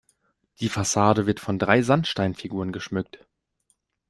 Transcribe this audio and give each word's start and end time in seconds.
Die 0.61 0.69
Fassade 0.69 1.27
wird 1.27 1.39
von 1.39 1.59
drei 1.59 1.83
Sandsteinfiguren 1.83 2.71
geschmückt. 2.71 3.27